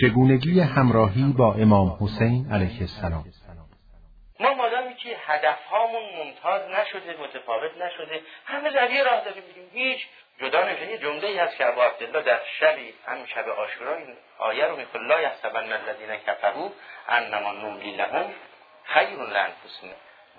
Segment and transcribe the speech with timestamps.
[0.00, 3.24] چگونگی همراهی با امام حسین علیه السلام.
[4.40, 9.42] ما مادامی که هدف هامون ممتاز نشده متفاوت نشده همه رویه راه داریم
[9.72, 10.06] هیچ.
[10.40, 14.16] جدا نمیشه یه جمله ای هست که ابو عبدالله در شبی همین شب عاشورا این
[14.38, 16.70] آیه رو می‌خونه لا یحسبن الذین کفروا
[17.08, 18.24] انما نملی لهم
[18.84, 19.90] خیر لانفسهم.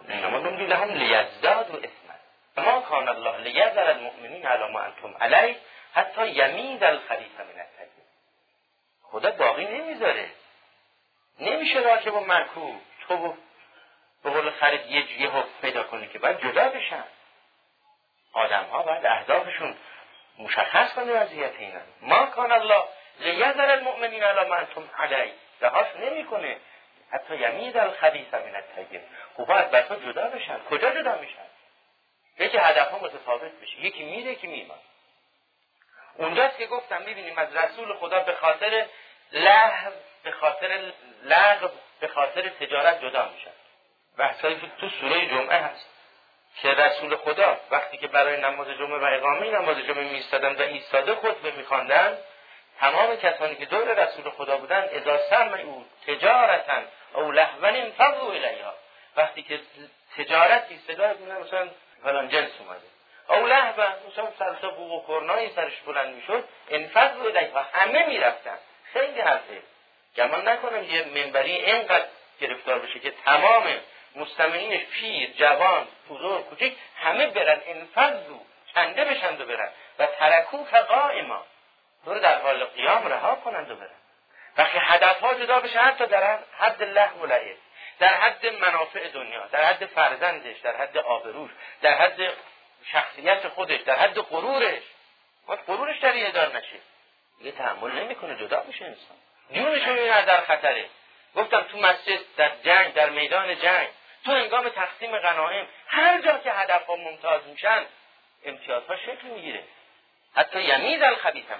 [0.09, 2.66] انما نملی لهم لیزدادوا اثما.
[2.71, 5.55] ما کان الله لیذر المؤمنین علی ما انتم علیه
[5.93, 7.80] حتی یمید الخلیف من
[9.12, 10.30] خدا باقی نمی‌ذاره.
[11.39, 12.81] نمیشه راکب و مرکوب.
[13.08, 13.38] تو
[14.23, 17.03] به قول خرید یه یه پیدا کنی که باید جدا بشن.
[18.34, 19.77] آدم ها باید اهدافشون
[20.39, 21.80] مشخص کنه وضعیت اینا.
[22.02, 22.84] ما کان الله
[23.20, 25.34] لیذر المؤمنین علی ما انتم علی.
[25.62, 26.58] رهاش نمی‌کنه.
[27.12, 29.02] حتی یمید الخبیث من الطیب.
[29.38, 30.59] خب باید بسا جدا بشن.
[30.70, 31.45] کجا جدا میشن؟
[32.39, 33.80] یکی هدف ها متفاوت بشه.
[33.80, 34.80] یکی میره یکی میمان
[36.16, 38.86] اونجاست که گفتم می‌بینیم از رسول خدا به خاطر
[39.31, 40.91] لحظ به خاطر
[41.23, 43.52] لغو به خاطر تجارت جدا میشن
[44.17, 45.86] بحثایی تو سوره جمعه هست
[46.61, 51.16] که رسول خدا وقتی که برای نماز جمعه و اقامه نماز جمعه میستادن و ایستاده
[51.16, 52.17] خطبه میخواندن
[52.80, 55.19] تمام کسانی که دور رسول خدا بودن اذا
[55.63, 56.81] او تجارتا
[57.13, 58.73] او لهون انفضوا الیها.
[59.16, 59.59] وقتی که
[60.17, 61.69] تجارتی صدا مثلا
[62.03, 62.88] فلان جنس اومده.
[63.30, 67.66] او لهو مثلا سرسا بوق و کرنایی سرش بلند می‌شد انفضوا الیها.
[67.73, 68.58] همه می‌رفتن.
[68.94, 69.61] خیلی حرفه
[70.16, 72.06] گمان نکنم یه منبری اینقدر
[72.42, 73.64] گرفتار بشه که تمام
[74.16, 77.62] مستمعینش پیر جوان بزرگ کوچک همه برن.
[77.66, 78.39] انفضو
[78.73, 79.69] چنده بشند و برن.
[80.00, 81.45] و ترکو که قائما.
[82.06, 83.89] تو رو در حال قیام رها کنند و برن.
[84.58, 87.28] وقتی هدف ها جدا بشه حتی در حد له و
[88.00, 92.34] در حد منافع دنیا در حد فرزندش در حد آبروش در حد
[92.92, 94.84] شخصیت خودش در حد غرورش.
[95.47, 96.80] باید غرورش در دار نشه.
[97.44, 99.17] یه تحمل نمی‌کنه جدا میشه انسان.
[99.53, 100.86] جونش رو در خطره.
[101.36, 103.88] گفتم تو مسجد در جنگ در میدان جنگ
[104.25, 107.85] تو انگام تقسیم غنایم هر جا که هدف ها ممتاز میشن
[108.46, 109.63] امتیازها شکل می‌گیره.
[110.35, 111.57] حتی یمید الخبیث من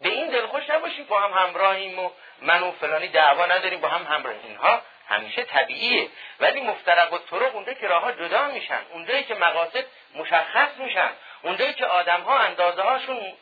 [0.00, 2.10] به این دلخوش نباشیم با هم همراهیم و
[2.42, 4.34] من و فلانی دعوا نداریم با هم همراه.
[4.44, 6.08] اینها همیشه طبیعیه.
[6.40, 9.84] ولی مفترق و طرق اونجا که راه جدا میشن اونجایی که مقاصد
[10.14, 11.10] مشخص میشن
[11.42, 13.32] اونجایی که آدم ها اندازه هاشون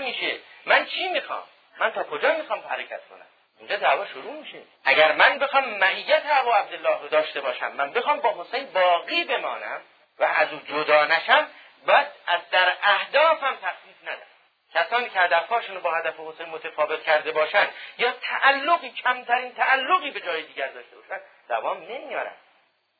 [0.00, 1.42] میشه من چی می‌خوام؟
[1.78, 3.26] من تا کجا می‌خوام حرکت کنم؟
[3.58, 4.62] اینجا دعوا شروع میشه.
[4.84, 9.80] اگر من بخوام معیت ابو عبدالله رو داشته باشم من بخوام با حسین باقی بمانم
[10.18, 11.46] و از او جدا نشم
[11.86, 14.26] باید از در اهدافم تخصیص ندم.
[14.74, 20.42] کسانی که هدفهاشون با هدف حسین متفاوت کرده باشن یا تعلقی کمترین تعلقی به جای
[20.42, 22.34] دیگر داشته باشن دوام نمیارن.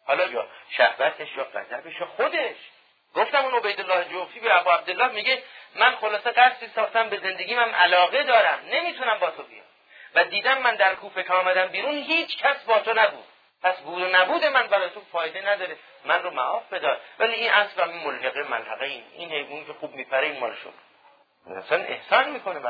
[0.07, 2.57] حالا یا شهوتش یا غضبش یا خودش.
[3.15, 5.43] گفتم اون عبیدالله جوفی به ابو عبدالله میگه
[5.75, 8.59] من خلاصه قصدی ساختم به زندگی من علاقه دارم.
[8.71, 9.65] نمی‌تونم با تو بیام.
[10.15, 13.25] و دیدم من در کوفه که آمدم بیرون هیچ کس با تو نبود.
[13.63, 15.77] پس بود و نبود من برای تو فایده نداره.
[16.05, 17.01] من رو معاف بدار.
[17.19, 19.05] ولی این اصلا این ملحقه ملحقه این.
[19.13, 21.57] این حیوان که خوب میپره این مال شما.
[21.57, 22.69] اصلا احسان می‌کنه به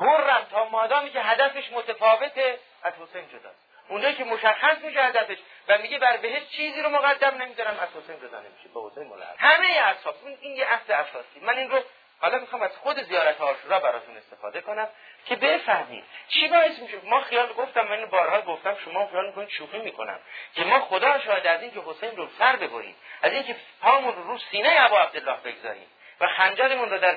[0.00, 3.63] هرم تا مادامی که هدفش متفاوته از حسین جداست.
[3.88, 5.36] اونجایی که مشخص میشه هدفش
[5.68, 8.68] و میگه بر بهش چیزی رو مقدم نمی‌ذارم از حسین جدا نمیشه.
[8.74, 11.40] به حسین ملحق همه اصحاب این یه اصل اساسی.
[11.40, 11.80] من این رو
[12.20, 14.88] حالا می‌خوام از خود زیارت آشورا براتون استفاده کنم
[15.26, 16.96] که بفهمید چی باعث میشه.
[17.04, 20.20] ما خیال گفتم من بارها گفتم شما خیال می‌کنید شوخی می‌کنم
[20.54, 24.38] که ما خدا شاید از اینکه حسین رو سر ببریم از اینکه پامون رو رو
[24.38, 25.86] سینه ابو عبدالله بگذاریم
[26.20, 27.16] و خنجرمون رو در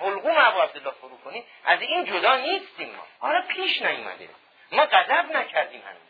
[0.00, 3.06] حلقوم ابو عبدالله فرو کنیم از این جدا نیستیم ما.
[3.18, 4.28] حالا پیش نیومده
[4.72, 6.07] ما غضب نکردیم هنوز.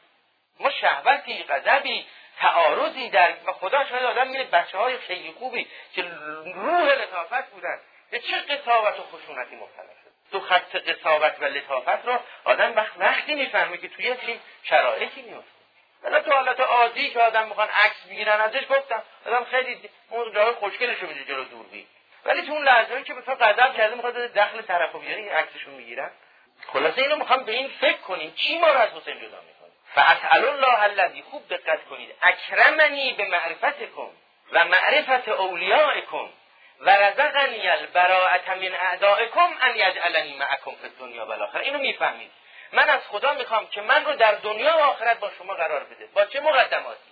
[0.60, 2.06] ما شهوتی غضبی
[2.38, 6.04] تعارضی در و خدا شاید آدم میره بچه های خیلی خوبی که
[6.44, 7.80] روح لطافت بودن.
[8.10, 12.92] به چه قصاوت و خشونتی مبتلا شد؟ تو خط قصاوت و لطافت رو آدم وقت
[12.96, 15.58] وقتی می‌فهمه که توی چی شرایطی میفته
[16.02, 19.02] حالا تو حالت عادی که آدم می‌خوان عکس بگیرن ازش گفتم.
[19.26, 21.86] آدم خیلی اون جای خوشگلش رو میده جلو دوربین.
[22.24, 25.74] ولی تو اون لحظه که به تو غضب کرده می‌خواد دخل طرف رو بیاره عکسشون
[25.74, 26.10] می‌گیرن.
[26.72, 28.34] خلاصه اینو می‌خوام به این فکر کنیم.
[28.34, 29.57] چی ما رو از حسین جدا می‌کنه؟
[29.94, 32.14] فاسال الله الذی خوب دقت کنید.
[32.22, 34.10] اکرمنی به معرفتکم
[34.52, 36.28] و معرفت اولیائکم
[36.80, 42.30] و رزقنی البراءت من اعدائکم ان یجعلنی معکم فی الدنیا و الاخره اینو می‌فهمید.
[42.72, 46.06] من از خدا می‌خوام که من رو در دنیا و آخرت با شما قرار بده.
[46.06, 47.10] با چه مقدماتی؟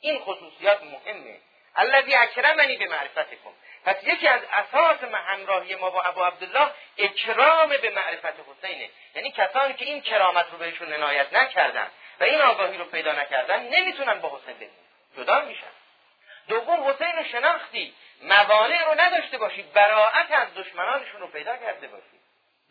[0.00, 1.38] این خصوصیات مهمه.
[1.76, 3.50] الذی اکرمنی به معرفتکم.
[3.84, 8.90] پس یکی از اساس همراهی ما با ابو عبدالله اکرام به معرفت حسینه.
[9.14, 11.90] یعنی کسانی که این کرامت رو بهشون عنایت نکردن.
[12.20, 14.72] و این آگاهی رو پیدا نکردن نمی‌تونن با حسین ببینن
[15.16, 15.70] جدا میشن.
[16.48, 17.94] دوم حسین رو شناختی.
[18.22, 22.20] موانع رو نداشته باشید براعت از دشمنانشون رو پیدا کرده باشید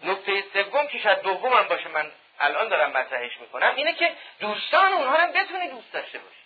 [0.04, 5.18] نکته سوم که شاید دومم باشه من الان دارم مطرحش می‌کنم اینه که دوستان اونها
[5.18, 6.38] هم بتونی دوست داشته باشی.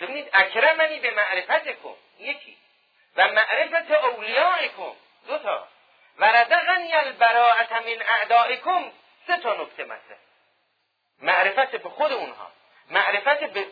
[0.00, 2.56] ببینید اکرمنی به معرفت کن یکی.
[3.16, 4.92] و معرفت اولیائکم
[5.26, 5.68] دو تا.
[6.18, 8.92] و رزقنی البراعت من اعدائکم
[9.26, 10.14] سه تا نکته مثل
[11.20, 12.52] معرفت به خود اونها.
[12.90, 13.66] معرفت به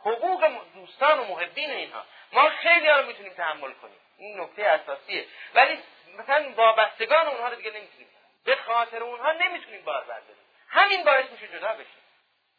[0.00, 2.04] حقوق دوستان و محبین اینها.
[2.32, 3.96] ما خیلی ها رو می‌تونیم تحمل کنیم.
[4.18, 5.26] این نکته اساسیه.
[5.54, 5.78] ولی
[6.18, 8.08] مثلا وابستگان اونها رو دیگه نمی‌تونیم
[8.44, 12.02] به خاطر اونها نمی‌تونیم بار برداریم همین باعث میشه جدا بشیم.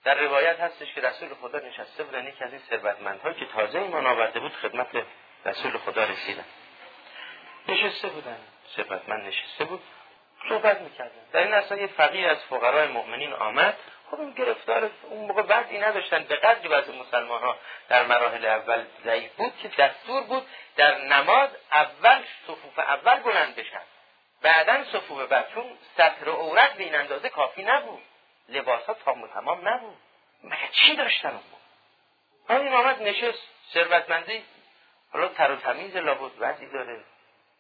[0.04, 4.08] در روایت هستش که رسول خدا نشسته بودن یکی از این ثروتمندها که تازه ایمان
[4.08, 4.88] آورده بود خدمت
[5.46, 6.46] رسول خدا رسیدن.
[7.68, 8.38] نشسته بودن.
[8.76, 9.84] ثروتمند نشسته بود.
[10.50, 11.26] صحبت می‌کردن.
[11.32, 13.78] در این اصلا یه فقیه از فقرای مؤمنین آمد.
[14.14, 16.24] خب این گرفتار اون موقع بعدی نداشتن.
[16.24, 17.58] به قدری بعض مسلمان ها
[17.90, 23.82] در مراحل اول ضعیف بود که دستور بود در نماز اول صفوف اول بلند بشن.
[24.42, 25.54] بعدا صفوف بعد.
[25.54, 28.02] چون سطر عورت به این اندازه کافی نبود.
[28.50, 29.98] لباس ها تام و تمام نبود.
[30.44, 31.40] مگه چی داشتن
[32.50, 33.48] اون این آمد نشست.
[33.74, 34.44] ثروتمندی
[35.14, 37.04] حالا تر و تمیز لابد وضعی داره.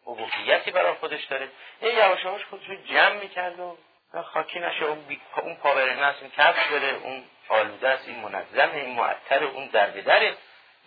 [0.07, 1.49] ابوهیتی برای خودش داره.
[1.81, 3.77] یه یواش یواش خودش رو جمع می‌کرد و
[4.21, 5.21] خاکی نشه اون, بی...
[5.41, 10.03] اون پاورنه است این کفش داره اون آلوده است این منظمه این معطر اون درد
[10.03, 10.37] دره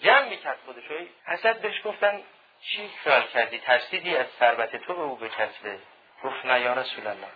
[0.00, 0.84] جمع می‌کرد خودش.
[1.26, 2.22] حسد بهش گفتن
[2.60, 5.78] چی خیال کردی؟ ترسیدی از ثروت تو به او بکسبه
[6.24, 7.28] گفت نه یا رسول الله.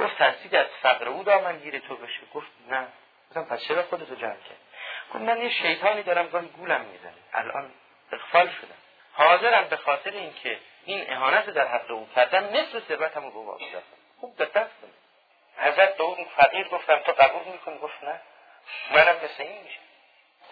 [0.00, 2.20] گفت ترسیدی از فقر او دامنگیر تو بشه.
[2.34, 2.86] گفت نه.
[3.28, 4.58] گفتم پس چرا خودتو جمع کرد
[5.14, 7.12] گفت من یه شیطانی دارم گاهی گولم می‌زنه.
[7.32, 7.70] الان
[8.12, 8.78] اقفال شدم.
[9.12, 13.58] حاضرم به خاطر اینکه این اهانت در حق او کردم نصف ثروتم رو به او
[14.20, 15.07] خوب دقت کنید.
[15.58, 18.20] حضرت به اون فقیر گفتم تو قبول می‌کنی؟ گفت نه.
[18.90, 19.78] منم مثل این میشه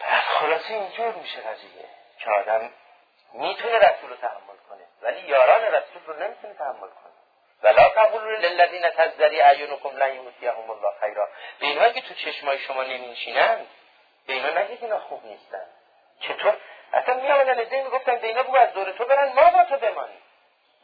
[0.00, 1.88] بعد خلاصه اینجور میشه قضیه
[2.18, 2.70] که آدم
[3.32, 7.12] می‌تونه رسول رو تحمل کنه ولی یاران رسول رو نمی‌تونه تحمل کنه.
[7.62, 11.28] ولا قبول للذین تزدری اعینکم لن یؤتیهم الله خیرا.
[11.60, 13.66] به اینها که تو چشمای شما نمیشینن
[14.26, 15.66] به اینا نگید اینا خوب نیستن.
[16.20, 16.56] چطور
[16.92, 19.76] اصلا می آمدن ازده می‌گفتن به اینا بگو از دور تو برن ما با تو
[19.76, 20.22] بمانیم.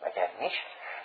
[0.03, 0.57] مگر نیست؟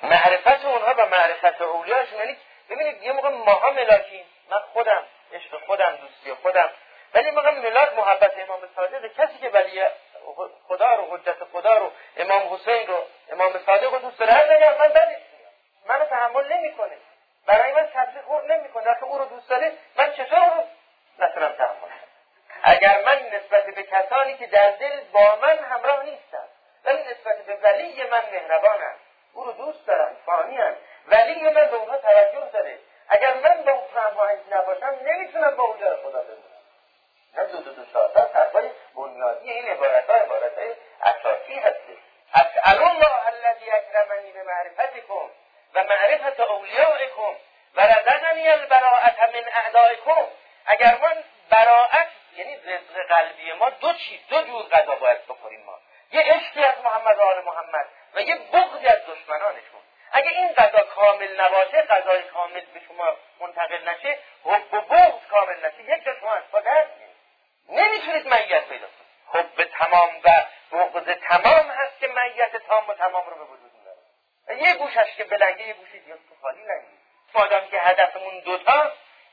[0.04, 2.38] معرفت اونها و معرفت اولیاشون یعنی
[2.70, 5.04] ببینید یه موقع ماها ملاکیم من خودم
[5.34, 6.70] عشق خودم دوستی خودم
[7.14, 9.84] ولی موقع ملاک محبت امام صادق کسی که ولی
[10.68, 14.90] خدا رو حجت خدا رو امام حسین رو امام صادق رو دوست داره هر من
[14.90, 15.22] بدش
[15.86, 16.98] منو تحمل نمی‌کنه.
[17.46, 18.84] برای من تبلیغ نمی‌کنه.
[18.84, 20.64] که او رو دوست داره من چطور رو
[21.20, 21.90] نتونم تحمل
[22.64, 26.48] اگر من نسبت به کسانی که در دل با من همراه نیستن
[26.86, 28.96] ولی نسبت به ولی من مهربانم
[29.34, 30.76] او رو دوست دارم فانیم
[31.08, 32.80] ولی من به اونها توجه داره.
[33.10, 36.58] اگر من به اون هماهنگ نباشم نمی‌تونم با اون خدا بمونم.
[37.38, 41.98] نه دو دو دو ساعت حرفای بنیادی این عبارت ها عبارت های اساسی هستش.
[42.34, 45.30] اسأل الله الذی اکرمنی به معرفتکم
[45.74, 47.36] و معرفت اولیائکم
[47.76, 50.28] و رزقنی البراءت من اعدائکم.
[50.66, 55.80] اگر من براعت یعنی رزق قلبی ما دو چیز دو جور غذا باید بخوریم ما.
[56.12, 59.82] یه عشقی از محمد آل محمد و یه بغضی از دشمنانشون.
[60.12, 65.66] اگه این غذا کامل نباشه غذای کامل به شما منتقل نشه حب و بغض کامل
[65.66, 65.98] نشه.
[65.98, 66.62] یک جا شما از پا
[67.70, 69.08] نمی‌تونید میت پیدا کنید.
[69.34, 70.30] حب تمام و
[70.72, 75.24] بغض تمام هست که میت تام و تمام رو به وجود میاره یه گوشش که
[75.24, 76.98] بلنگه یه گوشی دیگه تو خالی نگید
[77.34, 78.92] مادام که هدفمون دوتا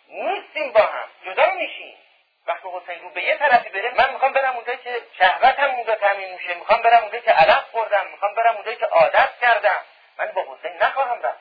[0.08, 1.08] نیستیم با هم.
[1.24, 1.98] جدا میشیم.
[2.46, 6.34] وقتی حسین رو به یه طرفی بره من می‌خوام برم اونجایی که شهوتم اونجا تامین
[6.34, 6.54] میشه.
[6.54, 8.06] می‌خوام برم اونجایی که علف خوردم.
[8.06, 9.82] می‌خوام برم اونجایی که عادت کردم.
[10.18, 11.38] من با حسین نخواهم رفت.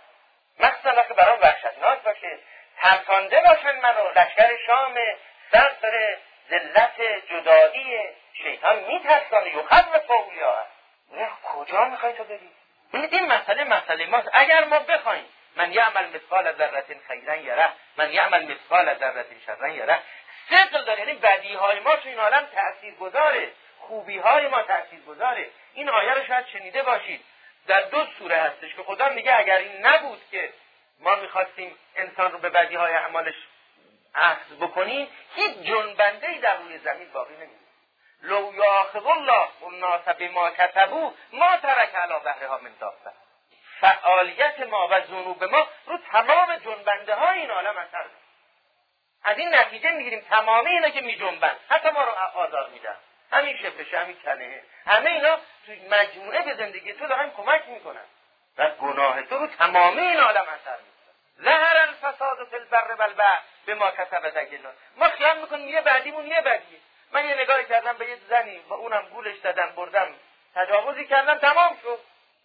[0.59, 2.39] مخصوصا وقتی برام وحشتناک باشه.
[2.77, 4.09] ترسانده باشن منو.
[4.15, 4.95] لشکر شام
[5.51, 6.17] سر
[6.49, 9.49] ذلت جدایی شیطان میترسانه.
[9.49, 10.67] یخوف اولیا
[11.11, 12.49] نه کجا می‌خوای تو بری؟
[12.93, 14.29] ببینید این مسئله مسئله ماست.
[14.33, 15.25] اگر ما بخوایم
[15.55, 17.69] من یعمل مثقال ذره خیرا یره.
[17.97, 19.99] من یعمل مثقال ذره شرا یره.
[20.49, 24.99] صدق داره یعنی بدی های ما تو این عالم تأثیر گذاره خوبی های ما تأثیر
[24.99, 27.25] گذاره این آیه رو شاید شنیده باشید.
[27.67, 30.53] در دو سوره هستش که خدا میگه اگر این نبود که
[31.00, 33.36] ما می‌خواستیم انسان رو به بدی های اعمالش
[34.15, 37.63] اخذ بکنیم هیچ جنبنده ای در روی زمین باقی نمیده
[38.22, 43.12] لو یاخذ الله الناس بما کسبوا ما ترک علی ظهرها من دابه
[43.79, 48.05] فعالیت ما و ذنوب ما رو تمام جنبنده های این عالم اثر
[49.24, 52.96] از این نتیجه می‌گیریم تمامی اینا که میجنبن حتی ما رو آزار میدن.
[53.33, 58.05] همین شپشه همین کنه همه اینا تو مجموعه به زندگی تو دارن کمک می‌کنن.
[58.57, 60.77] و گناه تو رو تمامی این عالم اثر
[61.43, 66.41] ظهر الفساد فی البر والبحر به ما کسبت اجلان ما خیال می‌کنیم یه بعدیمون یه
[66.41, 66.79] بعدیه.
[67.11, 70.15] من یه نگاهی کردم به یه زنی و اونم گولش دادم بردم.
[70.55, 71.99] تجاوزی کردم تمام شد.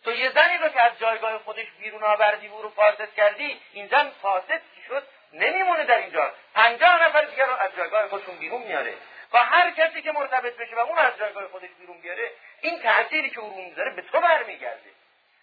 [0.05, 3.87] تو یه زنی رو که از جایگاه خودش بیرون آوردی او رو فاسد کردی این
[3.87, 5.03] زن فاسد شد؟
[5.33, 6.33] نمیمونه در اینجا.
[6.55, 8.95] پنجاه نفر دیگر رو از جایگاه خودشون بیرون میاره.
[9.33, 12.31] و هر کسی که مرتبط بشه و اون از جایگاه خودش بیرون بیاره
[12.61, 14.91] این تأثیری که او رو می‌ذاره به تو برمیگرده.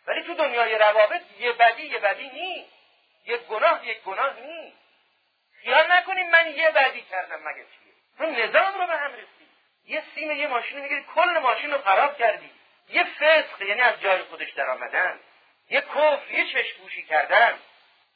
[0.08, 2.70] ولی تو دنیای روابط یه بدی یه بدی نیست.
[3.26, 4.78] یک گناه یک گناه نیست.
[5.62, 9.48] خیال نکنیم من یه بدی کردم مگه چیه؟ تو نظام رو به هم رسی
[9.86, 12.52] یه سیم یه ماشین می‌گیری کل ماشین رو خراب کردی.
[12.90, 15.20] یه فسق یعنی از جای خودش در آمدن.
[15.70, 17.60] یه کفر یه چشمگوشی کردن.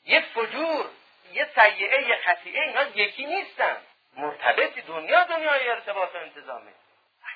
[0.06, 0.90] یه فجور
[1.34, 3.78] یه سیعه یه خطیعه اینا یکی نیستن.
[4.18, 6.72] مرتبط دنیا دنیای ارتباط و انتظامه.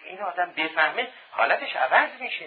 [0.04, 2.46] این آدم بفهمه حالتش عوض میشه.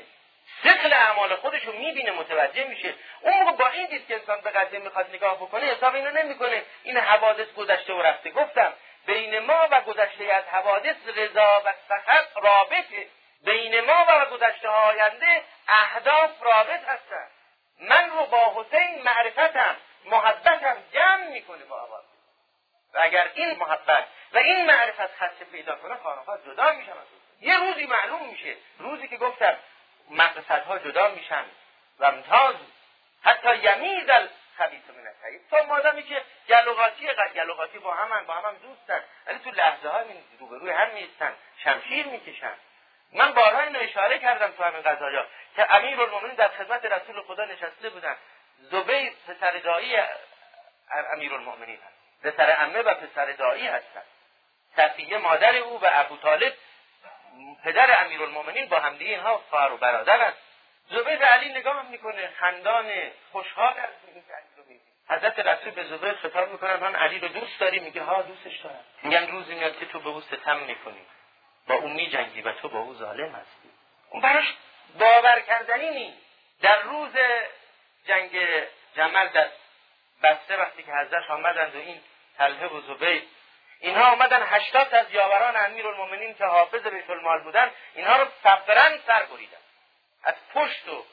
[0.65, 2.95] سقل اعمال خودش رو می‌بینه متوجه میشه.
[3.21, 6.63] اون موقع با این دید که انسان به قضیه می‌خواد نگاه بکنه حساب اینو نمی‌کنه.
[6.83, 8.31] این حوادث گذشته و رفته.
[8.31, 8.73] گفتم
[9.07, 13.09] بین ما و گذشته از حوادث رضا و سخط رابطه.
[13.45, 17.27] بین ما و گذشته آینده اهداف رابط هستن.
[17.81, 22.07] من رو با حسین معرفتم محبتم جمع می‌کنه با عوادث
[22.95, 26.93] و اگر این محبت و این معرفت خسته پیدا کنه خانوها جدا میشن.
[27.41, 28.57] یه روزی معلوم میشه.
[28.79, 29.57] روزی که گفتم
[30.11, 31.45] مقصدها جدا میشن
[31.99, 32.55] و امتاز
[33.23, 35.49] حتی یمیز الخبیث من الطیب.
[35.51, 39.05] تا مادمی که گلوغاتی گلوغاتی با هم با هم, دوستن.
[39.27, 40.03] ولی تو لحظه ها
[40.39, 42.55] روبروی هم میستن شمشیر می‌کشن.
[43.13, 47.45] من بارها اینو اشاره کردم تو همین قضایا که امیر المومنین در خدمت رسول خدا
[47.45, 48.17] نشسته بودن.
[48.59, 49.97] زبیر پسر دایی
[51.13, 51.97] امیر المومنین هست.
[52.23, 54.03] پسر امه و پسر دایی هستن.
[54.77, 56.55] صفیه مادر او و ابو طالب
[57.65, 60.39] پدر امیرالمؤمنین با همدیگه اینها خواهر و برادر است
[60.91, 62.93] زبیر علی نگاه می‌کنه خندان
[63.33, 68.23] خوشحال از حضرت رسول به زبیر خطاب می‌کنن من علی رو دوست داری میگه ها
[68.23, 68.85] دوستش دارم.
[69.03, 71.07] میگن روزی میاد که تو به او ستم می‌کنی.
[71.67, 73.71] با او میجنگی و تو با او ظالم هستی.
[74.11, 74.55] اون براش
[74.99, 76.19] باور کردنی نیست.
[76.63, 77.13] در روز
[78.07, 78.31] جنگ
[78.97, 79.49] جمل در
[80.23, 82.01] بسته وقتی که حضرت آمدند و این
[82.39, 83.23] طلحه و زبیر
[83.81, 88.99] اینها آمدن هشتاد از یاوران امیر المومنین که حافظ بیت المال بودن اینها رو سفرن
[89.07, 89.57] سر بریدن.
[90.25, 91.05] از پشت و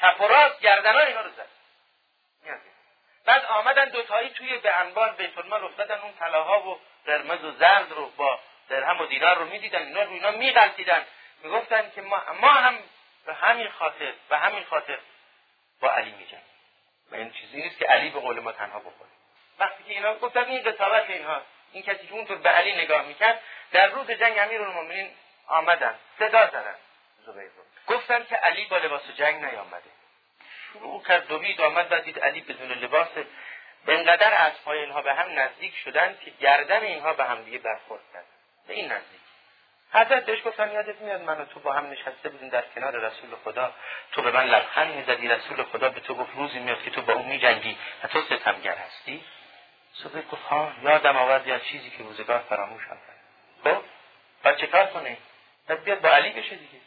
[0.00, 1.48] چپ و راست گردنها اینها رو زد.
[3.24, 7.92] بعد آمدن دوتایی توی به انبار بیت المال افتادن اون طلاها و قرمز و زرد
[7.92, 9.82] رو با درهم و دینار رو می‌دیدن.
[9.82, 11.06] اینا رو اینا میغلطیدن.
[11.42, 12.78] می‌گفتن که ما, ما هم
[13.26, 14.98] به همین خاطر به همین خاطر
[15.80, 16.46] با علی میجنگیم.
[17.10, 19.10] و این چیزی نیست که علی به قول ما تنها بخوره.
[19.58, 21.55] وقتی که اینا گفتن این قصابت اینهاست.
[21.72, 23.40] این کسی که اونطور به علی نگاه می‌کرد
[23.72, 25.10] در روز جنگ امیر المومنین
[25.46, 25.94] آمدن.
[26.18, 26.74] صدا زدن.
[27.26, 29.90] زبیر رو گفتن که علی با لباس جنگ نیامده.
[30.72, 33.08] شروع کرد دوید آمد و دید علی بدون لباس.
[33.86, 38.02] به اینقدر اسبهای اینها به هم نزدیک شدن که گردن اینها به هم دیگه برخورد
[38.12, 38.24] کرد
[38.66, 39.20] به این نزدیک.
[39.92, 43.30] حضرت بهش گفتن یادت میاد من و تو با هم نشسته بودیم در کنار رسول
[43.44, 43.74] خدا؟
[44.12, 47.12] تو به من لبخند می‌زدی رسول خدا به تو گفت روزی میاد که تو با
[47.12, 49.24] اون میجنگی و تو ستمگر هستی؟
[50.02, 52.98] صبح گفت ها یادم آورد یا چیزی که روزگار فراموش هم
[53.64, 53.82] خب
[54.42, 55.16] بعد چه کنه
[55.68, 56.80] بعد بیاد با علی بشه دیگه.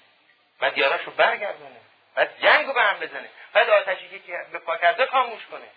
[0.60, 1.80] بعد یاراشو برگردونه.
[2.16, 3.30] بعد جنگ رو به هم بزنه.
[3.54, 5.68] بعد آتشی که به پا کرده خاموش کنه.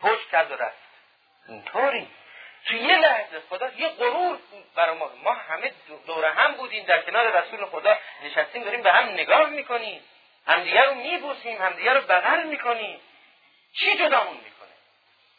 [0.00, 0.76] پشت کرد و رفت.
[1.48, 2.08] اینطوری.
[2.66, 4.38] تو یه لحظه خدا یه غرور
[4.74, 5.10] برای ما.
[5.22, 5.72] ما همه
[6.06, 7.98] دوره هم بودیم در کنار رسول خدا.
[8.24, 10.02] نشستیم داریم به هم نگاه می‌کنیم.
[10.46, 13.00] همدیگه رو میبوسیم همدیگه رو بغل می‌کنیم.
[13.72, 14.72] چی جدامون می‌کنه؟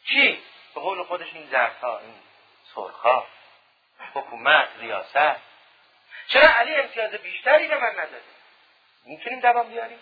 [0.06, 0.42] چی؟
[0.74, 2.14] به قول خودش این ها این
[2.74, 3.26] سرخا
[4.14, 5.40] حکومت ریاست.
[6.28, 8.22] چرا علی امتیاز بیشتری به من نداده؟
[9.06, 9.98] می‌تونیم دوام بیاریم؟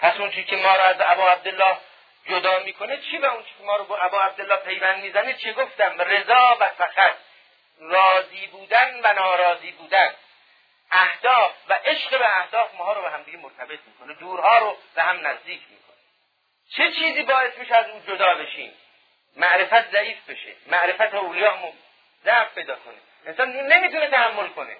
[0.00, 1.78] پس اون که ما را از ابا عبدالله
[2.28, 6.02] جدا می‌کنه چی به اون که ما رو با ابا عبدالله پیوند می‌زنه چی گفتم؟
[6.02, 7.16] رضا و سخط
[7.80, 10.14] راضی بودن و ناراضی بودن.
[10.90, 14.14] اهداف و عشق به اهداف ماها رو به هم دیگه مرتبط می‌کنه.
[14.14, 15.96] دورها رو به هم نزدیک می‌کنه.
[16.76, 18.72] چه چیزی باعث میشه از اون جدا بشیم؟
[19.36, 20.54] معرفت ضعیف بشه.
[20.66, 21.72] معرفت اولیاء
[22.24, 22.94] ضعف پیدا کنه.
[23.26, 24.76] انسان نمی‌تونه تحمل کنه.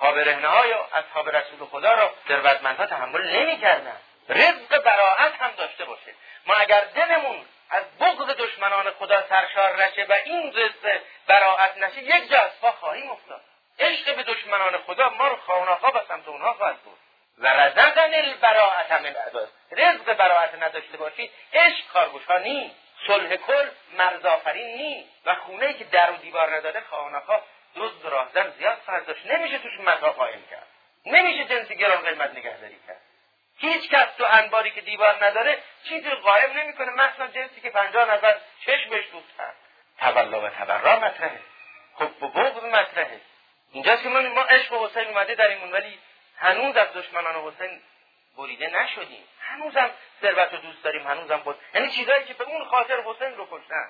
[0.00, 3.96] رهنه های اصحاب رسول خدا را ثروتمندها تحمل نمی‌کردن.
[4.28, 6.14] رزق براعت هم داشته باشه.
[6.46, 12.30] ما اگر دلمون از بغض دشمنان خدا سرشار نشه و این رزق براعت نشه یک
[12.30, 13.40] جا از پا خواهیم افتاد.
[13.78, 16.98] عشق به دشمنان خدا ما رو خانهها به سمت اونها خواهد بود
[17.38, 19.16] و رزقن البراعت من
[19.70, 22.81] رزق براعت نداشته باشید عشق کارگوشا نیست.
[23.06, 25.08] صلح کل مرزآفرین نیست.
[25.24, 27.42] و خونه که در و دیوار نداره خانهها
[27.76, 29.26] دزد راهزن زیاد فرض داشت.
[29.26, 30.66] نمیشه توش متا قائم کرد.
[31.06, 33.00] نمیشه جنس گران قیمت نگهداری کرد.
[33.58, 38.36] هیچ کس تو انباری که دیوار نداره چیزی قائم نمی‌کنه مثلا جنسی که پنجاه نفر
[38.66, 39.52] چشم بهش دوختن
[39.98, 41.40] تولا و تبرا مطرحه.
[41.94, 43.20] خب و بغض مطرحه.
[43.72, 45.98] اینجاست که ما عشق حسین اومده در ایمون ولی
[46.36, 47.82] هنوز از دشمنان حسین
[48.36, 49.24] بریده نشدیم.
[49.40, 49.90] هنوزم
[50.22, 51.56] ثروت رو دوست داریم هنوزم بود.
[51.74, 53.88] یعنی چیزایی که به اون خاطر حسین رو کشتن.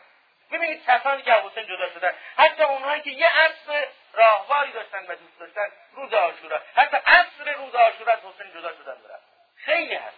[0.52, 5.38] ببینید کسانی که حسین جدا شدن حتی اونهایی که یه اسب راهواری داشتن و دوست
[5.38, 9.20] داشتن روز آشورا حتی عصر روز آشورا از حسین جدا شدن برن.
[9.56, 10.16] خیلی هست.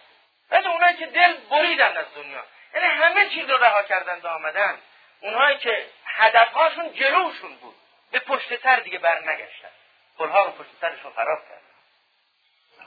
[0.51, 2.43] حتی اونهایی که دل بریدن از دنیا.
[2.75, 4.79] یعنی همه چیز رو رها کردن و آمدن.
[5.21, 7.75] اونهایی که هدفهاشون جلوشون بود.
[8.11, 9.69] به پشت سر دیگه بر نگشتن
[10.17, 11.61] پلها رو پشت سرشون خراب کردن.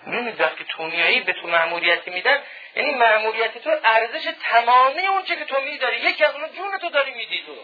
[0.06, 2.42] می‌دونید که تونیایی به تو معمولیتی میدن.
[2.78, 6.88] یعنی معمولیت تو ارزش تمامی اون چه که تو میداری یکی از اون جون تو
[6.90, 7.56] داری میدی تو.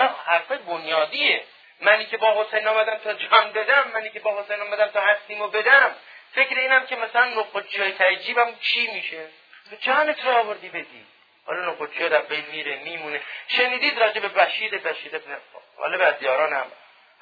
[0.00, 1.44] نه حرف بنیادیه.
[1.80, 5.48] منی که با حسین آمدم تا جان بدم منی که با حسین آمدم تا هستیمو
[5.48, 5.94] بدم.
[6.34, 9.28] فکر اینم که مثلا نقطی های تجیبم چی میشه؟
[9.70, 11.06] تو جانت رو آوردی بدی.
[11.46, 13.20] حالا نقطی ها در بین میره میمونه.
[13.48, 14.74] شنیدید راجع به بشید
[15.14, 15.36] ابن
[15.76, 16.66] حالا به از یارانم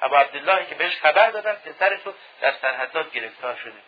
[0.01, 3.81] ابو عبدالله که بهش خبر دادن پسرش رو در سرحدات گرفتار شده.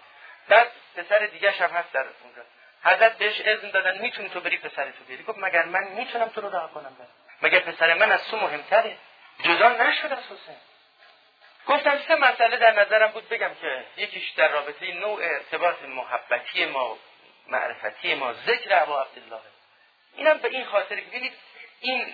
[0.49, 2.41] بعد پسر دیگه هم هست در اونجا.
[2.83, 6.41] حضرت بهش اذن دادن می‌تونی تو بری پسر تو بری گفت مگر من می‌تونم تو
[6.41, 7.07] رو رها کنم برم؟
[7.41, 8.97] مگر پسر من از تو مهمتره؟
[9.43, 10.57] جدا نشد از حسین.
[11.67, 16.97] گفتم سه مسئله در نظرم بود بگم که یکیش در رابطه نوع ارتباط محبتی ما
[17.47, 19.41] معرفتی ما ذکر ابو عبدالله.
[20.15, 21.33] اینم به این خاطر ببینید
[21.79, 22.13] این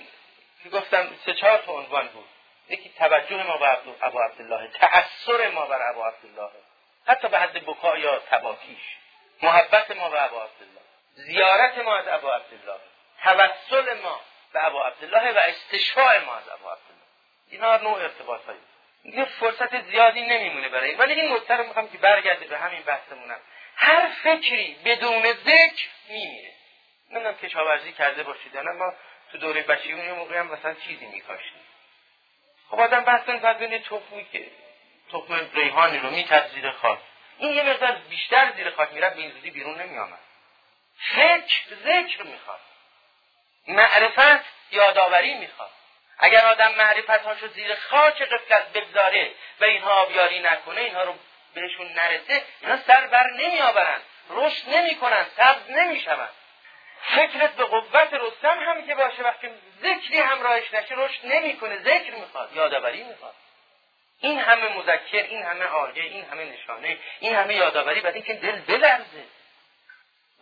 [0.74, 2.26] گفتم سه چهار تا عنوان بود.
[2.70, 6.52] یکی توجه ما به ابو عبدالله تأثیر ما بر ابو عبدالله.
[7.08, 8.99] حتی به حد بکا یا تباکیش.
[9.42, 10.82] محبت ما به ابو عبدالله.
[11.14, 12.80] زیارت ما از ابو عبدالله.
[13.24, 14.22] توسل ما
[14.54, 17.04] به ابو عبدالله و استشفاع ما از ابو عبدالله.
[17.52, 18.60] اینا نوع ارتباط هایی
[19.04, 23.40] دیگه فرصت زیادی نمیمونه برای ولی این رو می‌خوام که برگرده به همین بحثمونم
[23.76, 26.54] هر فکری بدون ذکر میمیره.
[27.12, 28.72] نمی‌دونم کشاورزی کرده باشید نه.
[28.72, 28.94] ما
[29.32, 31.66] تو دوره بچگی اون موقعی هم مثلا چیزی میکاشتیم.
[32.70, 34.52] خب آدم بحث کنید تخمی که
[35.12, 37.00] تخم ریحانی رو می‌کرد زیر خاک
[37.40, 40.20] این یه مقدار بیشتر زیر خاک می‌رفت به این زودی بیرون نمیآمد.
[41.16, 42.60] فکر ذکر می‌خواد.
[43.68, 45.70] معرفت یادآوری می‌خواد.
[46.20, 51.16] اگر آدم معرفت هاشو زیر خاک قفلت بگذاره و اینها آبیاری نکنه اینها رو
[51.54, 56.30] بهشون نرسه اینا سر بر نمیآورند رشد نمی‌کنن سبز نمی‌شوند.
[57.16, 59.50] فکرت به قوت رستم هم که باشه وقتی
[59.82, 61.78] ذکری همراهش نشه رشد نمی‌کنه.
[61.78, 63.36] ذکر می‌خواد یادآوری می‌خواد.
[64.20, 68.60] این همه مذکر این همه آیه این همه نشانه این همه یادآوری بعد اینکه دل
[68.60, 69.26] بلرزه.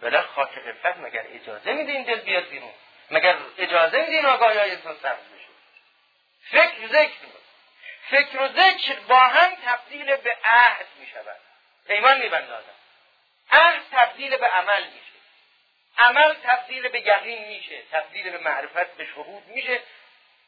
[0.01, 2.73] ولی خاک قفلت مگر اجازه میده این دل بیاد بیرون؟
[3.11, 5.47] مگر اجازه میده این آگاهی های انسان سبز بشه
[6.41, 7.27] فکر ذکر
[8.09, 11.39] فکر و ذکر با هم تبدیل به عهد می‌شود.
[11.87, 12.75] پیمان میبند آدم
[13.51, 15.17] عهد تبدیل به عمل میشه.
[15.97, 17.81] عمل تبدیل به یقین میشه.
[17.91, 19.79] تبدیل به معرفت به شهود میشه.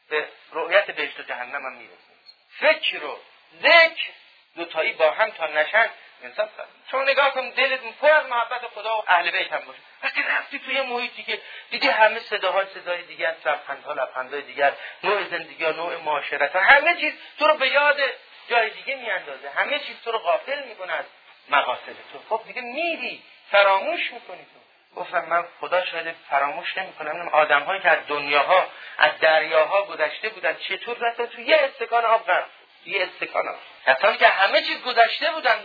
[0.08, 2.19] به رؤیت بهشت و جهنم هم می‌رسه.
[2.58, 3.18] فکر و
[3.62, 4.10] ذکر
[4.56, 5.90] دوتایی با هم تا نشن
[6.22, 6.48] انسان
[6.90, 9.78] چون نگاه کن دلت پر از محبت خدا و اهل بیت هم باشه.
[10.02, 14.72] وقتی رفتی توی محیطی که دیدی همه صداها صدای دیگر لبخندها لبخندهای دیگر
[15.04, 18.00] نوع زندگی نوع معاشرت همه چیز تو رو به یاد
[18.48, 19.50] جای دیگه میاندازه.
[19.50, 21.04] همه چیز تو رو غافل می‌کنه از
[21.48, 22.18] مقاصد تو.
[22.28, 24.69] خب دیگه میری فراموش می‌کنی تو.
[24.96, 27.28] گفتم من خدا شاید فراموش نمی‌کنم.
[27.28, 28.66] آدم هایی که از دنیاها
[28.98, 30.56] از دریاها گذشته بودن.
[30.56, 32.46] چطور رفتن تو یه استکان آب غرق
[32.84, 34.16] یه استکان آب.
[34.18, 35.62] که همه چیز گذشته بودن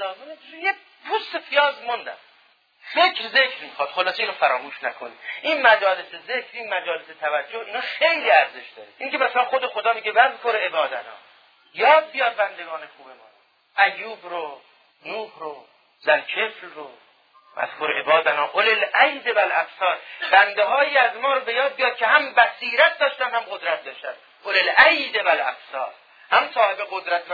[0.52, 0.76] تو یه
[1.08, 2.18] پوست پیاز موندن.
[2.94, 3.90] فکر ذکر می‌خواد.
[3.90, 5.20] خلاصه اینو فراموش نکنید.
[5.42, 8.90] این مجالس ذکر این مجالس توجه اینا خیلی ارزش داره.
[8.98, 11.16] این که مثلا خود خدا میگه وذکر عبادنا
[11.74, 14.62] یاد بیاد بندگان خوب ما ایوب رو
[15.06, 15.68] نوح رو
[16.00, 16.92] زلکفل رو.
[17.58, 18.44] مذکور عبادنا.
[18.46, 19.98] اول العید و الابصار
[20.32, 24.14] بنده هایی از ما رو به یاد بیاد که هم بصیرت داشتن هم قدرت داشتن.
[24.44, 25.94] اول العید و الابصار
[26.32, 27.34] هم صاحب قدرت و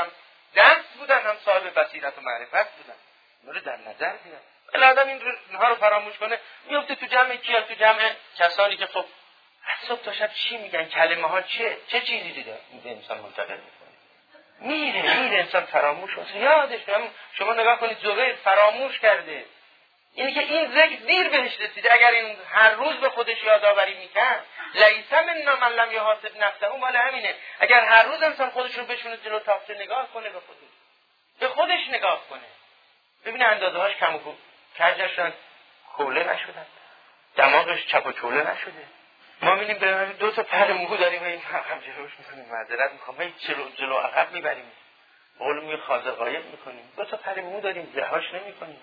[0.55, 2.95] دست بودن هم صاحب بصیرت و معرفت بودن.
[3.45, 4.41] رو در نظر بیاد
[4.73, 6.39] ولی آدم این اینها رو فراموش کنه.
[6.65, 9.05] میفته تو جمع کیا تو جمع کسانی که خب
[9.65, 13.57] از صبح تا شب چی میگن؟ کلمه ها چه چه چیزی دیده؟ انسان منتقل
[14.59, 16.15] میره میره انسان فراموش.
[16.15, 17.01] کنه یادش هم
[17.33, 19.45] شما نگاه کنید زبیر فراموش کرده.
[20.13, 21.93] اینی که این ذکر دیر بهش رسیده.
[21.93, 25.13] اگر این هر روز به خودش یادآوری می‌کرد لیس
[25.61, 27.35] من لم یحاسب نفسه اون مال همینه.
[27.59, 30.69] اگر هر روز انسان خودش رو بشونه جلو تاخته نگاه کنه به خودش.
[31.39, 32.41] به خودش نگاه کنه.
[33.25, 34.19] ببینه اندازه هاش کم و
[34.79, 35.19] کجش
[35.93, 36.65] کوله نشدن.
[37.35, 38.87] دماغش چپ و چوله نشده.
[39.41, 41.23] ما می‌بینیم به دو تا پر مو داریم.
[41.23, 43.21] این عقب جلوش می‌کنیم معذرت می‌خوام.
[43.21, 44.71] هی جلو جلو عقب می‌بریم.
[45.39, 45.77] قول می
[46.17, 46.93] غایب می‌کنیم.
[46.97, 48.81] دو تا پر مو داریم زهاش نمی‌کنیم.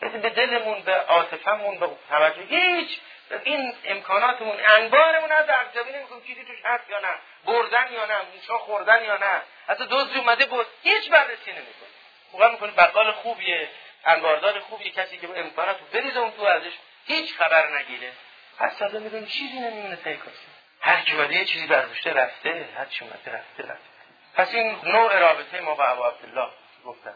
[0.00, 2.42] به دلمون به عاطفمون به توجه.
[2.42, 2.98] هیچ.
[3.44, 7.14] این امکاناتمون انبارمون از ارزیابی نمی‌کنیم چیزی توش هست یا نه.
[7.44, 9.42] بردن یا نه موشا خوردن یا نه.
[9.66, 10.66] حتی دزدی اومده بود.
[10.82, 11.94] هیچ بررسی نمی‌کنیم
[12.30, 13.68] خوبه می‌کنیم بقال خوبیه.
[14.04, 16.72] انباردار خوبی کسی که امکانات بریزه اون تو ازش
[17.06, 18.12] هیچ خبر نگیره.
[18.58, 20.46] پس تازه می‌دونی چیزی نمیمونه پیکاسی
[20.80, 23.90] هر کی یه چیزی برداشته رفته هر چی اومده رفته رفته.
[24.34, 26.50] پس این نوع رابطه ما با ابو عبدالله
[26.84, 27.14] گفتم.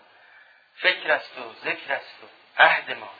[0.76, 3.10] فکر است و ذکر است و عهد ما.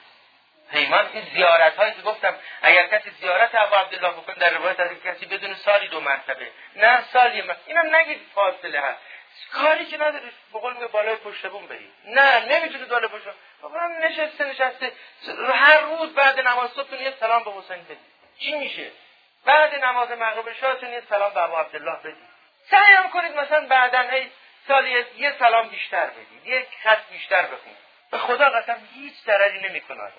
[0.71, 4.89] پیمان این زیارت هایی که گفتم اگر کسی زیارت ابو عبدالله بکنه در روایت از
[5.05, 6.51] کسی بدون سالی دو مرتبه.
[6.75, 7.55] نه سالی من.
[7.65, 8.99] اینم نگید فاصله هست.
[9.53, 13.23] کاری که نداری بقول میگه بالای پشت بوم بری نه نمی‌تونی بالای پشت
[13.61, 13.97] بوم.
[14.01, 14.91] نشسته نشسته.
[15.53, 17.97] هر روز بعد نماز صبح یه سلام به حسین بدی
[18.39, 18.91] چی میشه؟
[19.45, 22.27] بعد نماز مغرب شاتون یه سلام به ابو عبدالله بدید.
[22.71, 24.31] سعی کنید مثلا بعدا هی
[24.67, 26.45] سالی یه سلام بیشتر بدید.
[26.45, 27.84] یک خط بیشتر بخونید.
[28.15, 30.11] به خدا قسم هیچ ضرری نمی‌کنه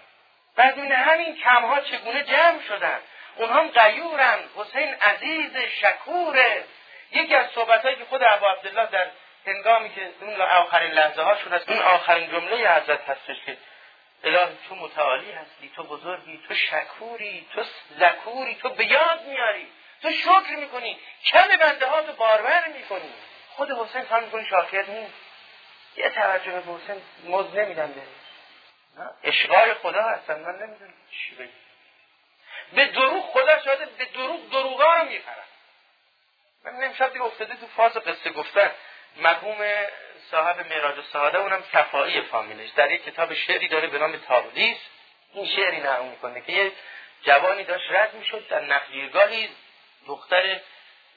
[0.57, 2.99] بعد این همین کمها چگونه جمع شدن؟
[3.37, 6.65] اونها هم قیورن حسین عزیز شکوره
[7.13, 9.07] یکی از صحبت که خود ابو عبدالله در
[9.47, 13.57] هنگامی که اون آخرین لحظه هاشون هست اون آخرین جمله حضرت هستش که
[14.25, 17.63] الهی تو متعالی هستی تو بزرگی تو شکوری تو
[17.99, 19.67] زکوری تو به یاد میاری
[20.03, 23.15] تو شکر می‌کنی کم بنده ها تو بارور می‌کنی.
[23.49, 25.26] خود حسین هم می‌کنی شاکر نیست.
[25.97, 28.03] یه توجه به حسین مز نمیدن به
[29.23, 31.53] اشغال خدا هستن من نمی‌دونم چی بگیم
[32.73, 35.45] به دروغ خدا شده به دروغ دروغا رو میپرن
[36.65, 38.71] من نمیشب دیگه افتاده تو فاز قصه گفتن.
[39.17, 39.87] مرحوم
[40.31, 42.71] صاحب میراج سعاده اونم صفایی فامیلش.
[42.71, 44.79] در یک کتاب شعری داره به نام تابلیس.
[45.33, 46.73] این شعری نقل می‌کنه که یه
[47.23, 49.49] جوانی داشت رد می‌شد در نخجیرگاهی
[50.07, 50.61] دختر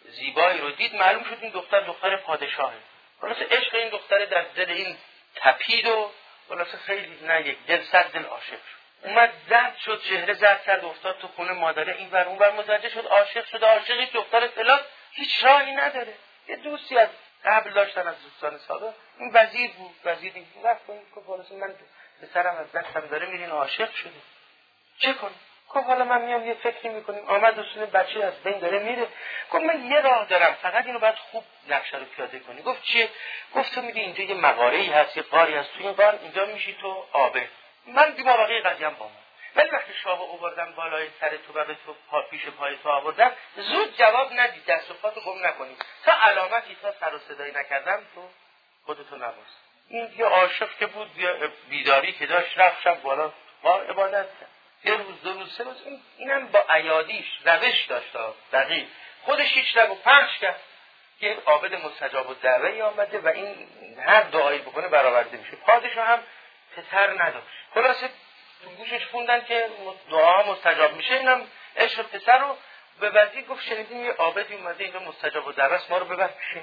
[0.03, 0.95] زیبایی رو دید.
[0.95, 2.77] معلوم شد این دختر دختر پادشاهه.
[3.21, 4.97] خلاصه عشق این دختر در دل این
[5.35, 6.11] تپید و
[6.49, 8.79] خلاصه خیلی نه یک دل صد دل عاشق شد.
[9.03, 12.89] اومد زرد شد چهره زرد کرد افتاد تو خونه مادره این ور اون ور مزجه
[12.89, 14.79] شد عاشق شد عاشقی دختر فلان.
[15.11, 16.13] هیچ راهی نداره.
[16.47, 17.09] یه دوستی از
[17.45, 21.75] قبل داشتن از دوستان سابق این وزیر بود وزیری رفت این که من
[22.21, 24.21] به سرم از دستم داره میرین عاشق شده
[24.99, 25.35] چه کنم
[25.69, 27.29] گفت حالا من میام یه فکری می‌کنیم.
[27.29, 29.07] آمد رسول بچه از بین داره میره.
[29.51, 32.61] گفت من یه راه دارم فقط اینو باید خوب نقشه رو پیاده کنی.
[32.61, 33.09] گفت چیه؟
[33.55, 35.69] گفت تو میگی اینجا یه مغاره ای هست یه قاری هست.
[35.73, 37.49] تو این قار اینجا میشی تو آبه.
[37.85, 39.09] من دیگه بقیه قضیه با
[39.55, 43.31] ولی وقتی شاه اووردن بالای سر تو و به تو پا پیش پای تو آوردن
[43.55, 45.77] زود جواب ندید دست و پاتو گم نکنی.
[46.05, 48.21] تا علامتی تا سر و صدایی نکردم تو
[48.85, 49.55] خودتو نباز.
[49.89, 51.09] این یه عاشق که بود
[51.69, 53.31] بیداری که داشت رفت شب بالا
[53.89, 54.48] عبادت کرد.
[54.83, 58.17] یه روز دو روز سه روز این اینم با عیادیش روش داشت
[58.53, 58.87] دقیق
[59.23, 60.61] خودش هیچ نگو پخش کرد.
[61.19, 63.67] که عابد مستجاب و دعوه آمده و این
[64.05, 65.55] هر دعایی بکنه برآورده میشه.
[65.55, 66.19] پادشاه هم
[66.75, 67.47] پسر نداشت.
[67.73, 68.09] خلاصه
[68.77, 69.69] گوشش خوندن که
[70.11, 71.13] دعا مستجاب میشه.
[71.13, 72.57] اینم عشق پسر رو
[72.99, 76.61] به وزیر گفت شنیدیم یه عابدی اومده اینجا مستجاب و دعوه ما رو ببر پیشه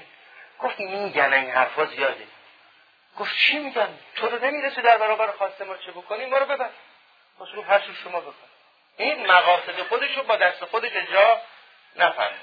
[0.59, 2.27] گفت میگن این حرفا زیاده.
[3.19, 6.69] گفت چی میگن؟ تو رو نمی‌رسه در برابر خواسته ما چه بکنیم؟ ما رو ببر
[7.39, 8.47] مصروف هر شما بکن
[8.97, 11.41] این مقاصد خودش رو با دست خودش اجرا
[11.95, 12.39] نفرد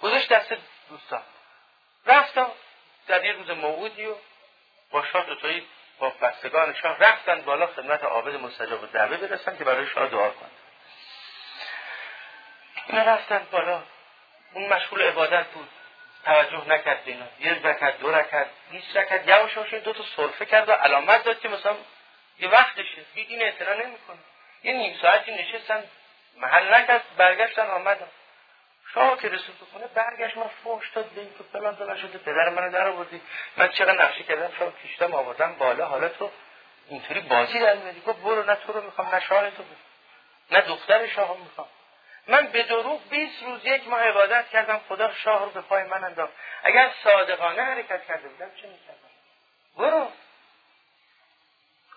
[0.00, 0.56] گذاشت دست
[0.88, 1.22] دوستان.
[2.06, 2.50] رفتم
[3.06, 4.14] در یه روز موعودی و
[4.90, 5.66] با شاه دوتایی
[5.98, 10.30] با بستگان شاه رفتن بالا خدمت عابد مستجاب و دعوه برسن که برای شاه دعا
[10.30, 10.50] کنند
[12.86, 13.82] اینا رفتن بالا.
[14.52, 15.68] اون مشغول عبادت بود.
[16.24, 17.26] توجه نکرد اینا.
[17.38, 21.40] یه رکت دو رکت بیست رکت یواش یواش دو تا صرفه کرد و علامت داد
[21.40, 21.76] که مثلا
[22.38, 23.04] یه وقتشه.
[23.14, 24.18] دید این اعتنا نمی‌کنه.
[24.62, 25.84] یه نیم ساعتی نشستن
[26.36, 28.08] محل نکرد برگشتن آمدن.
[28.94, 32.48] شاه که رسول خونه برگشت من فوش داد به این که فلان تو نشده پدر
[32.48, 33.20] منو در آوردی.
[33.56, 35.86] من چقدر نقشه کردم شاه کشتم آوردم بالا.
[35.86, 36.30] حالا تو
[36.88, 39.76] اینطوری بازی در میادی گفت برو نه تو رو می‌خوام نه شاه تو بود
[40.50, 41.68] نه دختر شاه می‌خوام.
[42.26, 46.04] من به دروغ 20 روز یک ماه عبادت کردم خدا شاه رو به پای من
[46.04, 46.32] انداخت.
[46.62, 49.10] اگر صادقانه حرکت کرده بودم چه می‌کردم؟
[49.76, 50.08] برو.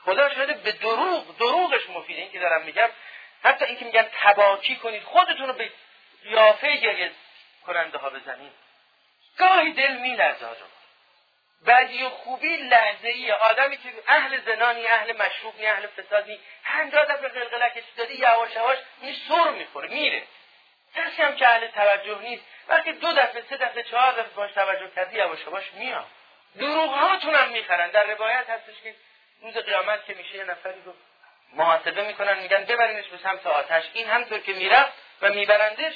[0.06, 2.22] خدا شده به دروغ دروغش مفیده.
[2.22, 2.90] این که دارم میگم
[3.44, 5.72] حتی اینکه میگن تباکی کنید خودتون رو به
[6.24, 7.12] یافه گریه
[7.66, 8.52] کننده ها بزنید.
[9.38, 10.66] گاهی دل میلرزه آجا.
[11.68, 17.30] بدی و خوبی لحظه ای آدمی که اهل زنانی اهل مشروب اهل فسادی پنجاه دفعه
[17.30, 20.24] قلقلکش دادی یواش یواش می سر می‌خوره میره.
[20.96, 24.92] کسی هم که اهل توجه نیست وقتی دو دفعه سه دفعه چهار دفعه باش توجه
[24.96, 26.06] کردی یواش یواش میاد.
[26.60, 27.90] دروغ هاتون هم می‌خرن.
[27.90, 28.96] در روایت هستش که
[29.46, 30.94] روز قیامت که میشه یه نفری رو
[31.54, 33.84] محاسبه می‌کنن میگن ببرینش به سمت آتش.
[33.94, 35.94] این همطور که می‌رفت و میبرندش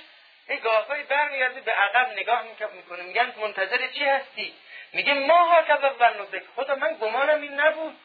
[0.49, 3.03] یه گاهگاهی برمیگرده به عقب نگاه می‌کنه.
[3.03, 4.53] میگن منتظر چی هستی؟
[4.93, 5.63] میگه ما ها
[5.99, 7.95] و نزدک خدا من گمانم این نبود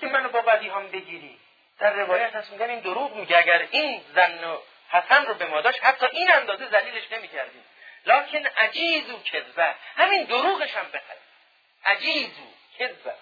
[0.00, 1.38] که منو با بدی هم بگیری.
[1.78, 3.38] در روایت هست میگن این دروغ میگه.
[3.38, 4.58] اگر این زن و
[4.90, 7.64] حسن رو به ما داشت حتی این اندازه ذلیلش نمی‌کردیم.
[8.06, 11.18] لکن عجیزو کذبه همین دروغش هم بخره.
[11.84, 12.42] عجیزو
[12.82, 13.14] کذبه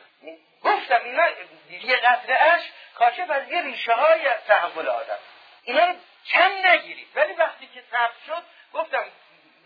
[0.63, 1.29] گفتم اینا
[1.71, 2.63] یه قطره اش
[2.95, 5.19] کاشف از یه ریشه های تحول آدم.
[5.65, 5.95] اینا رو
[6.27, 7.09] کم نگیرید.
[7.15, 8.43] ولی وقتی که ثبت شد
[8.73, 9.05] گفتم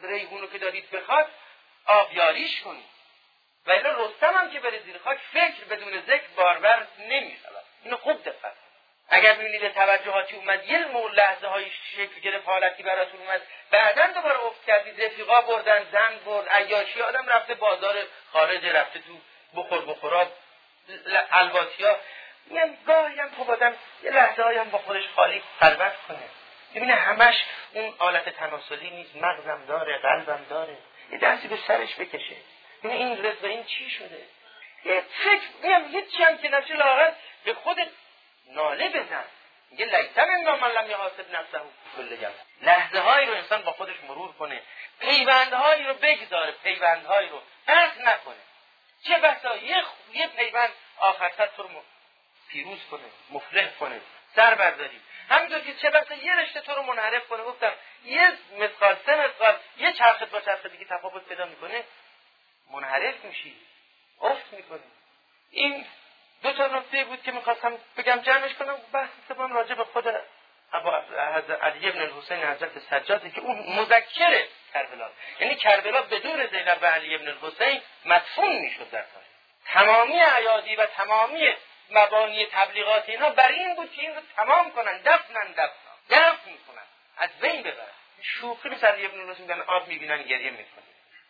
[0.02, 1.30] ریحونو که دارید بخواد
[1.86, 2.84] آبیاریش کنید.
[3.66, 7.64] و اینا رستم هم که بره زیر خاک فکر بدون ذکر باربر نمی‌شود.
[7.84, 8.54] اینو خوب دقت
[9.08, 13.42] اگر ببینید توجهاتی اومد یه مور لحظه های شکل گرفت حالتی براتون اومد.
[13.70, 17.96] بعدا دوباره افت کردید رفیقا بردن زن برد عیاشی آدم رفته بازار
[18.32, 19.20] خارج رفته تو
[19.56, 20.28] بخور بخورا
[21.30, 21.96] الواتی ها
[22.46, 26.28] میگم گاهی هم خب آدم یه لحظه هم با خودش خالی خلوت کنه.
[26.74, 29.16] ببینه همش اون آلت تناسلی نیست.
[29.16, 30.76] مغزم داره قلبم داره.
[31.10, 32.36] یه دستی به سرش بکشه.
[32.82, 34.22] ببینه این رضا این چی شده؟
[34.84, 37.14] یه فکر میگم هیچ هم که نشه لاغت
[37.44, 37.76] به خود
[38.46, 39.24] ناله بزن.
[39.70, 41.60] میگه لیتم اما من لم یحاسب نفسه
[42.62, 44.62] لحظه هایی رو انسان با خودش مرور کنه.
[45.00, 46.52] پیوندهایی رو بگذاره.
[46.62, 47.42] پیوندهایی رو.
[47.66, 48.34] فرق نکنه.
[49.06, 51.68] چه بسا یه, یه پیوند آخر تو رو
[52.48, 54.00] پیروز کنه مفلح کنه
[54.36, 55.00] سر برداری.
[55.28, 57.42] همینطور که چه بسا یه رشته تو رو منحرف کنه.
[57.42, 57.72] گفتم
[58.04, 61.84] یه مثقال سه مثقال یه چرخت با چرخ دیگه تفاوت پیدا می‌کنه.
[62.70, 63.56] منحرف میشی
[64.20, 64.80] افت می‌کنی.
[65.50, 65.86] این
[66.42, 68.76] دو تا نکته بود که می‌خواستم بگم جمعش کنم.
[68.92, 70.04] بحث سوم راجع به خود
[71.62, 75.10] علی ابن الحسین حضرت سجاده که اون مذکر کربلا.
[75.40, 79.28] یعنی کربلا بدون زینب و علی ابن الحسین مدفون می‌شد در تاریخ
[79.64, 81.54] تمامی عیادی و تمامی
[81.90, 85.74] مبانی تبلیغات اینا بر این بود که این رو تمام کنن دفنن دفن
[86.10, 86.82] دفن می‌کنن
[87.16, 87.86] از بین ببرن.
[88.22, 90.84] شوخی مثل علی ابن الحسین میگن آب می‌بینن گریه می‌کنه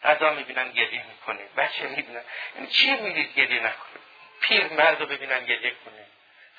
[0.04, 4.00] غذا می‌بینن گریه می‌کنه بچه می‌بینن یعنی چی می‌دید گریه نکنه
[4.40, 6.07] پیر مرد رو ببینن گریه کنه.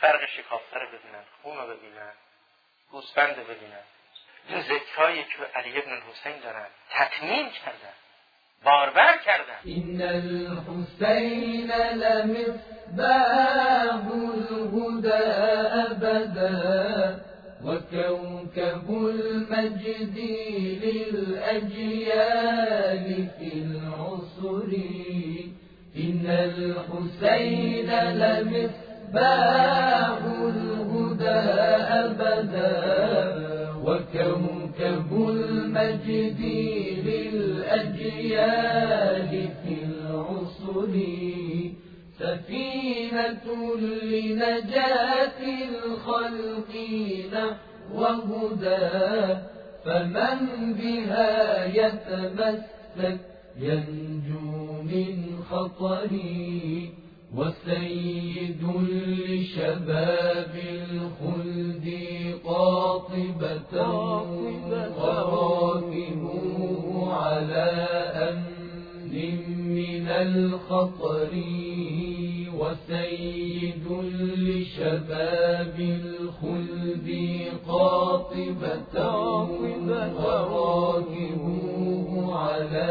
[0.01, 2.13] فرق شکافته رو ببینن خون رو ببینن.
[2.91, 3.85] گوسفند ببینن.
[4.49, 7.95] این ذکرهایی که علی ابن الحسین دارن تکمیل کردن
[8.65, 9.59] باربر کردن.
[9.63, 11.71] این الحسین
[12.01, 13.05] لمصباح
[14.11, 15.23] الهدى
[15.85, 17.25] ابدا
[17.63, 20.17] وكوكب المجد
[22.05, 23.07] للأجيال
[23.39, 24.71] في العصر
[25.97, 27.89] إن الحسين
[28.21, 30.34] لمصباح الهدى
[32.05, 32.75] أبدا
[33.85, 36.39] وكوكب المجد
[38.05, 39.31] للأجيال
[39.63, 40.93] في العصر
[42.19, 43.45] سفينة
[44.03, 46.73] لنجاة الخلق
[47.93, 49.35] وهدى
[49.85, 50.39] فمن
[50.73, 53.19] بها يتمسك
[53.59, 55.15] ينجو من
[55.49, 56.93] خطري
[57.33, 58.61] وسيد
[59.29, 60.53] لشباب
[60.91, 61.87] الخلد
[62.45, 63.73] قاطبة
[64.97, 67.71] وراكبوه على
[68.29, 68.55] أمن
[69.75, 71.29] من الخطر
[72.59, 73.85] وسيد
[74.37, 77.09] لشباب الخلد
[77.67, 78.95] قاطبة
[81.05, 82.87] وراكبوه على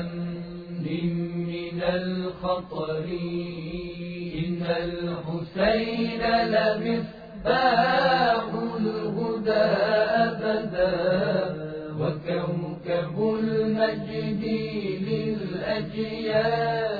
[0.00, 0.33] أمن
[0.84, 3.04] من الخطر
[4.38, 6.22] إن الحسين
[6.54, 8.44] لمصباح
[8.80, 9.64] الهدى
[10.24, 10.94] أبدا.
[12.00, 14.44] وكوكب المجد
[15.08, 16.93] للأجيال